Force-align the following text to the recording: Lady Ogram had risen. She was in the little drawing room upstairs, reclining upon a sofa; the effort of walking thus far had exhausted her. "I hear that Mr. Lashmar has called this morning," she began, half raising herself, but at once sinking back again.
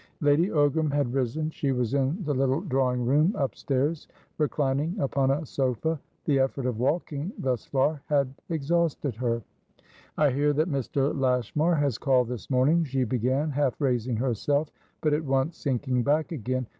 Lady 0.21 0.47
Ogram 0.47 0.91
had 0.91 1.13
risen. 1.13 1.51
She 1.51 1.71
was 1.71 1.93
in 1.93 2.17
the 2.23 2.33
little 2.33 2.61
drawing 2.61 3.05
room 3.05 3.35
upstairs, 3.37 4.07
reclining 4.39 4.99
upon 4.99 5.29
a 5.29 5.45
sofa; 5.45 5.99
the 6.25 6.39
effort 6.39 6.65
of 6.65 6.79
walking 6.79 7.31
thus 7.37 7.67
far 7.67 8.01
had 8.07 8.33
exhausted 8.49 9.13
her. 9.17 9.43
"I 10.17 10.31
hear 10.31 10.53
that 10.53 10.71
Mr. 10.71 11.15
Lashmar 11.15 11.75
has 11.75 11.99
called 11.99 12.29
this 12.29 12.49
morning," 12.49 12.83
she 12.83 13.03
began, 13.03 13.51
half 13.51 13.79
raising 13.79 14.15
herself, 14.15 14.71
but 15.01 15.13
at 15.13 15.23
once 15.23 15.55
sinking 15.55 16.01
back 16.01 16.31
again. 16.31 16.65